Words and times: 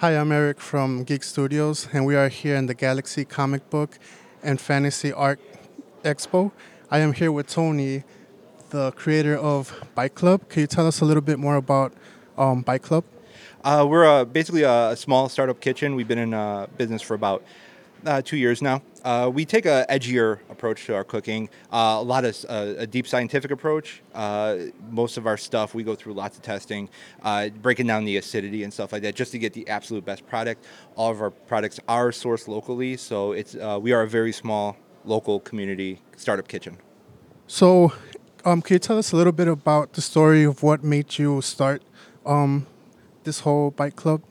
Hi, 0.00 0.10
I'm 0.10 0.30
Eric 0.30 0.60
from 0.60 1.04
Geek 1.04 1.22
Studios, 1.22 1.88
and 1.90 2.04
we 2.04 2.16
are 2.16 2.28
here 2.28 2.54
in 2.54 2.66
the 2.66 2.74
Galaxy 2.74 3.24
Comic 3.24 3.70
Book 3.70 3.98
and 4.42 4.60
Fantasy 4.60 5.10
Art 5.10 5.40
Expo. 6.04 6.52
I 6.90 6.98
am 6.98 7.14
here 7.14 7.32
with 7.32 7.46
Tony, 7.46 8.04
the 8.68 8.92
creator 8.92 9.34
of 9.34 9.72
Bike 9.94 10.14
Club. 10.14 10.50
Can 10.50 10.60
you 10.60 10.66
tell 10.66 10.86
us 10.86 11.00
a 11.00 11.06
little 11.06 11.22
bit 11.22 11.38
more 11.38 11.56
about 11.56 11.94
um, 12.36 12.60
Bike 12.60 12.82
Club? 12.82 13.04
Uh, 13.64 13.86
we're 13.88 14.04
uh, 14.04 14.26
basically 14.26 14.64
a, 14.64 14.94
small 14.96 15.30
startup 15.30 15.60
kitchen. 15.60 15.94
We've 15.94 16.06
been 16.06 16.18
in 16.18 16.34
uh, 16.34 16.66
business 16.76 17.00
for 17.00 17.14
about 17.14 17.42
uh, 18.04 18.22
two 18.22 18.36
years 18.36 18.60
now. 18.60 18.82
Uh, 19.04 19.30
we 19.32 19.44
take 19.44 19.66
a 19.66 19.86
edgier 19.88 20.40
approach 20.50 20.84
to 20.86 20.94
our 20.94 21.04
cooking, 21.04 21.48
uh, 21.72 21.96
a 21.98 22.02
lot 22.02 22.24
of 22.24 22.44
uh, 22.48 22.74
a 22.78 22.86
deep 22.86 23.06
scientific 23.06 23.50
approach. 23.50 24.02
Uh, 24.14 24.56
most 24.90 25.16
of 25.16 25.26
our 25.26 25.36
stuff 25.36 25.74
we 25.74 25.82
go 25.82 25.94
through 25.94 26.12
lots 26.12 26.36
of 26.36 26.42
testing, 26.42 26.88
uh, 27.22 27.48
breaking 27.48 27.86
down 27.86 28.04
the 28.04 28.16
acidity 28.16 28.64
and 28.64 28.72
stuff 28.72 28.92
like 28.92 29.02
that, 29.02 29.14
just 29.14 29.32
to 29.32 29.38
get 29.38 29.52
the 29.52 29.66
absolute 29.68 30.04
best 30.04 30.26
product. 30.26 30.64
All 30.96 31.10
of 31.10 31.20
our 31.20 31.30
products 31.30 31.78
are 31.88 32.10
sourced 32.10 32.48
locally, 32.48 32.96
so 32.96 33.32
it's 33.32 33.54
we 33.54 33.92
are 33.92 34.02
a 34.02 34.08
very 34.08 34.32
small 34.32 34.76
local 35.04 35.40
community 35.40 36.00
startup 36.16 36.48
kitchen. 36.48 36.78
So, 37.46 37.92
um, 38.44 38.60
can 38.60 38.74
you 38.74 38.78
tell 38.80 38.98
us 38.98 39.12
a 39.12 39.16
little 39.16 39.32
bit 39.32 39.48
about 39.48 39.92
the 39.92 40.02
story 40.02 40.42
of 40.42 40.62
what 40.62 40.82
made 40.82 41.16
you 41.16 41.40
start 41.42 41.82
um, 42.24 42.66
this 43.22 43.40
whole 43.40 43.70
Bike 43.70 43.94
Club? 43.94 44.22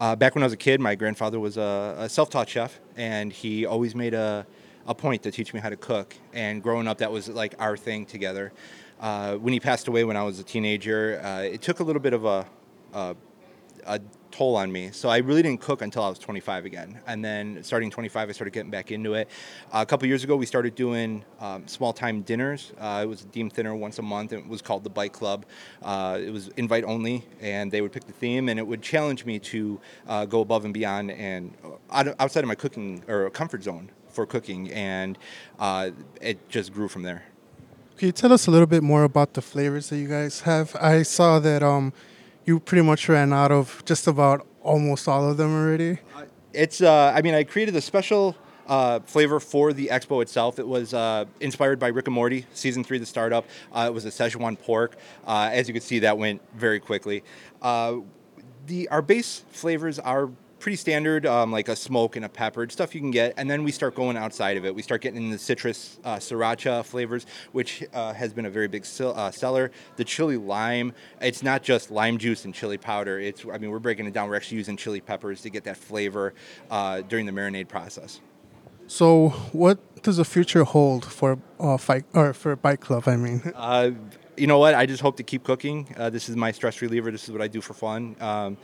Uh, 0.00 0.16
back 0.16 0.34
when 0.34 0.42
I 0.42 0.46
was 0.46 0.54
a 0.54 0.56
kid, 0.56 0.80
my 0.80 0.94
grandfather 0.94 1.38
was 1.38 1.58
a, 1.58 1.94
a 1.98 2.08
self-taught 2.08 2.48
chef, 2.48 2.80
and 2.96 3.30
he 3.30 3.66
always 3.66 3.94
made 3.94 4.14
a, 4.14 4.46
a 4.86 4.94
point 4.94 5.22
to 5.24 5.30
teach 5.30 5.52
me 5.52 5.60
how 5.60 5.68
to 5.68 5.76
cook. 5.76 6.16
And 6.32 6.62
growing 6.62 6.88
up, 6.88 6.96
that 6.98 7.12
was 7.12 7.28
like 7.28 7.54
our 7.58 7.76
thing 7.76 8.06
together. 8.06 8.50
Uh, 8.98 9.36
when 9.36 9.52
he 9.52 9.60
passed 9.60 9.88
away 9.88 10.04
when 10.04 10.16
I 10.16 10.22
was 10.22 10.38
a 10.38 10.42
teenager, 10.42 11.20
uh, 11.22 11.42
it 11.42 11.60
took 11.60 11.80
a 11.80 11.84
little 11.84 12.00
bit 12.00 12.14
of 12.14 12.24
a, 12.24 12.46
a, 12.94 13.14
a 13.90 14.00
toll 14.30 14.56
on 14.56 14.70
me. 14.70 14.90
So 14.92 15.08
I 15.08 15.18
really 15.18 15.42
didn't 15.42 15.60
cook 15.60 15.82
until 15.82 16.04
I 16.04 16.08
was 16.08 16.18
25 16.18 16.64
again. 16.64 17.00
And 17.08 17.24
then 17.24 17.62
starting 17.64 17.90
25, 17.90 18.28
I 18.28 18.32
started 18.32 18.52
getting 18.52 18.70
back 18.70 18.92
into 18.92 19.14
it. 19.14 19.28
Uh, 19.72 19.80
a 19.82 19.86
couple 19.86 20.06
years 20.06 20.22
ago, 20.22 20.36
we 20.36 20.46
started 20.46 20.76
doing 20.76 21.24
um, 21.40 21.66
small 21.66 21.92
time 21.92 22.22
dinners. 22.22 22.72
Uh, 22.78 23.00
it 23.02 23.06
was 23.06 23.22
a 23.22 23.26
deemed 23.26 23.52
dinner 23.52 23.74
once 23.74 23.98
a 23.98 24.02
month. 24.02 24.32
It 24.32 24.46
was 24.46 24.62
called 24.62 24.84
the 24.84 24.90
Bike 24.90 25.12
Club. 25.12 25.44
Uh, 25.82 26.18
it 26.24 26.30
was 26.30 26.48
invite 26.56 26.84
only, 26.84 27.24
and 27.40 27.72
they 27.72 27.80
would 27.80 27.92
pick 27.92 28.04
the 28.04 28.12
theme, 28.12 28.48
and 28.48 28.60
it 28.60 28.66
would 28.66 28.80
challenge 28.80 29.24
me 29.24 29.40
to 29.40 29.80
uh, 30.06 30.24
go 30.24 30.40
above 30.40 30.64
and 30.64 30.72
beyond 30.72 31.10
and 31.10 31.52
out- 31.90 32.14
outside 32.20 32.44
of 32.44 32.48
my 32.48 32.54
cooking 32.54 33.02
or 33.08 33.28
comfort 33.30 33.64
zone 33.64 33.90
for 34.08 34.24
cooking. 34.24 34.70
And 34.70 35.18
uh, 35.58 35.90
it 36.20 36.48
just 36.48 36.72
grew 36.72 36.86
from 36.86 37.02
there. 37.02 37.24
Can 37.98 38.06
you 38.06 38.12
tell 38.12 38.32
us 38.32 38.46
a 38.46 38.50
little 38.50 38.66
bit 38.66 38.82
more 38.82 39.04
about 39.04 39.34
the 39.34 39.42
flavors 39.42 39.90
that 39.90 39.98
you 39.98 40.08
guys 40.08 40.42
have? 40.42 40.74
I 40.76 41.02
saw 41.02 41.38
that 41.40 41.62
um, 41.62 41.92
you 42.50 42.58
pretty 42.58 42.82
much 42.82 43.08
ran 43.08 43.32
out 43.32 43.52
of 43.52 43.82
just 43.84 44.06
about 44.08 44.46
almost 44.62 45.06
all 45.06 45.30
of 45.30 45.36
them 45.36 45.52
already. 45.54 45.98
It's, 46.52 46.80
uh, 46.82 47.12
I 47.14 47.22
mean, 47.22 47.34
I 47.34 47.44
created 47.44 47.76
a 47.76 47.80
special 47.80 48.36
uh, 48.66 48.98
flavor 49.00 49.38
for 49.38 49.72
the 49.72 49.86
expo 49.86 50.20
itself. 50.20 50.58
It 50.58 50.66
was 50.66 50.92
uh, 50.92 51.26
inspired 51.38 51.78
by 51.78 51.88
Rick 51.88 52.08
and 52.08 52.14
Morty, 52.14 52.46
season 52.52 52.82
three, 52.82 52.98
the 52.98 53.06
startup. 53.06 53.44
Uh, 53.72 53.84
it 53.88 53.94
was 53.94 54.04
a 54.04 54.08
Szechuan 54.08 54.58
pork. 54.58 54.96
Uh, 55.24 55.48
as 55.52 55.68
you 55.68 55.74
can 55.74 55.82
see, 55.82 56.00
that 56.00 56.18
went 56.18 56.42
very 56.56 56.80
quickly. 56.80 57.22
Uh, 57.62 57.98
the 58.66 58.88
our 58.88 59.02
base 59.02 59.44
flavors 59.50 59.98
are 60.00 60.28
pretty 60.60 60.76
standard, 60.76 61.26
um, 61.26 61.50
like 61.50 61.68
a 61.68 61.74
smoke 61.74 62.16
and 62.16 62.24
a 62.24 62.28
peppered 62.28 62.70
stuff 62.70 62.94
you 62.94 63.00
can 63.00 63.10
get, 63.10 63.34
and 63.36 63.50
then 63.50 63.64
we 63.64 63.72
start 63.72 63.94
going 63.94 64.16
outside 64.16 64.56
of 64.56 64.64
it. 64.64 64.74
We 64.74 64.82
start 64.82 65.00
getting 65.00 65.30
the 65.30 65.38
citrus 65.38 65.98
uh, 66.04 66.16
sriracha 66.16 66.84
flavors, 66.84 67.26
which 67.52 67.82
uh, 67.92 68.12
has 68.12 68.32
been 68.32 68.46
a 68.46 68.50
very 68.50 68.68
big 68.68 68.84
sell- 68.84 69.18
uh, 69.18 69.30
seller. 69.30 69.70
The 69.96 70.04
chili 70.04 70.36
lime, 70.36 70.92
it's 71.20 71.42
not 71.42 71.62
just 71.62 71.90
lime 71.90 72.18
juice 72.18 72.44
and 72.44 72.54
chili 72.54 72.78
powder. 72.78 73.18
It's, 73.18 73.44
I 73.52 73.58
mean, 73.58 73.70
we're 73.70 73.78
breaking 73.78 74.06
it 74.06 74.12
down. 74.12 74.28
We're 74.28 74.36
actually 74.36 74.58
using 74.58 74.76
chili 74.76 75.00
peppers 75.00 75.40
to 75.42 75.50
get 75.50 75.64
that 75.64 75.76
flavor 75.78 76.34
uh, 76.70 77.00
during 77.02 77.26
the 77.26 77.32
marinade 77.32 77.68
process. 77.68 78.20
So, 78.86 79.30
what 79.52 79.78
does 80.02 80.16
the 80.16 80.24
future 80.24 80.64
hold 80.64 81.04
for 81.04 81.38
uh, 81.60 81.76
fight 81.76 82.04
or 82.12 82.32
for 82.32 82.56
Bike 82.56 82.80
Club? 82.80 83.04
I 83.06 83.16
mean, 83.16 83.40
Uh, 83.54 83.92
you 84.36 84.46
know 84.46 84.58
what? 84.58 84.74
I 84.74 84.86
just 84.86 85.02
hope 85.02 85.16
to 85.18 85.22
keep 85.22 85.44
cooking. 85.44 85.94
Uh, 85.96 86.10
this 86.10 86.28
is 86.28 86.36
my 86.36 86.52
stress 86.52 86.80
reliever. 86.82 87.10
This 87.10 87.24
is 87.24 87.32
what 87.32 87.42
I 87.42 87.48
do 87.48 87.60
for 87.60 87.74
fun. 87.74 88.16
Um, 88.20 88.56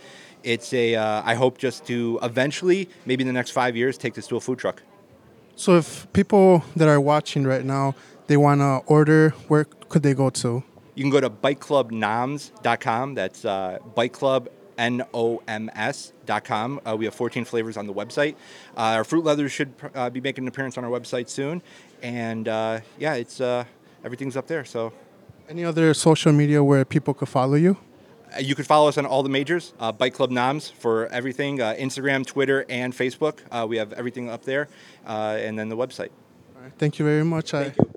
it's 0.43 0.73
a. 0.73 0.95
Uh, 0.95 1.23
I 1.25 1.35
hope 1.35 1.59
just 1.59 1.87
to 1.87 2.19
eventually, 2.23 2.89
maybe 3.05 3.23
in 3.23 3.27
the 3.27 3.33
next 3.33 3.51
five 3.51 3.77
years, 3.77 3.99
take 3.99 4.15
this 4.15 4.27
to 4.29 4.37
a 4.37 4.41
food 4.41 4.59
truck. 4.59 4.83
so 5.57 5.77
if 5.77 6.11
people 6.13 6.65
that 6.77 6.89
are 6.89 7.01
watching 7.01 7.45
right 7.45 7.65
now 7.65 7.95
they 8.27 8.37
want 8.37 8.61
to 8.61 8.83
order, 8.87 9.31
where 9.49 9.65
could 9.65 10.03
they 10.03 10.15
go 10.15 10.31
to? 10.31 10.63
You 10.95 11.03
can 11.03 11.11
go 11.11 11.21
to 11.21 11.31
bikeclubnoms.com. 11.31 13.15
That's 13.15 13.45
uh, 13.45 13.79
bikeclub, 13.97 14.49
N-O-M-S.com. 14.79 16.81
Uh, 16.85 16.97
we 16.99 17.05
have 17.05 17.15
14 17.15 17.45
flavors 17.45 17.77
on 17.77 17.87
the 17.87 17.95
website. 17.95 18.35
Uh, 18.77 18.97
our 18.97 19.05
fruit 19.05 19.25
leathers 19.25 19.53
should 19.53 19.73
uh, 19.95 20.11
be 20.11 20.21
making 20.21 20.45
an 20.45 20.49
appearance 20.49 20.77
on 20.79 20.85
our 20.85 20.91
website 20.91 21.29
soon. 21.29 21.63
And 22.03 22.49
uh, 22.49 22.81
yeah, 22.99 23.15
it's 23.15 23.41
uh, 23.41 23.65
everything's 24.05 24.37
up 24.37 24.47
there. 24.47 24.65
So 24.65 24.93
Any 25.49 25.65
other 25.65 25.95
social 25.95 26.33
media 26.33 26.63
where 26.63 26.85
people 26.85 27.15
could 27.15 27.29
follow 27.29 27.55
you? 27.55 27.77
uh, 28.35 28.41
you 28.41 28.55
could 28.55 28.67
follow 28.67 28.89
us 28.89 28.99
on 28.99 29.07
all 29.07 29.23
the 29.23 29.29
majors, 29.29 29.73
uh, 29.79 29.93
Bike 29.93 30.15
Club 30.15 30.31
Noms 30.31 30.71
for 30.71 31.07
everything, 31.09 31.61
uh, 31.61 31.75
Instagram, 31.79 32.27
Twitter, 32.27 32.65
and 32.69 32.93
Facebook. 32.93 33.39
Uh, 33.51 33.67
we 33.69 33.77
have 33.77 33.93
everything 33.93 34.29
up 34.29 34.45
there. 34.45 34.69
Uh, 35.07 35.39
and 35.41 35.59
then 35.59 35.69
the 35.69 35.77
website. 35.77 36.11
All 36.57 36.63
right, 36.63 36.73
thank 36.79 36.99
you 36.99 37.05
very 37.05 37.25
much. 37.25 37.55
I, 37.55 37.71
Thank 37.71 37.79
you. 37.79 37.96